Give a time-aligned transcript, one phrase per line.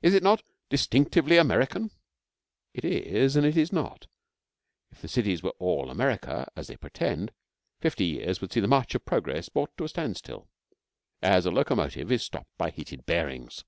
[0.00, 1.90] Is it not 'distinctively American'?
[2.72, 4.06] It is, and it is not.
[4.90, 7.34] If the cities were all America, as they pretend,
[7.78, 10.48] fifty years would see the March of Progress brought to a standstill,
[11.20, 13.62] as a locomotive is stopped by heated bearings....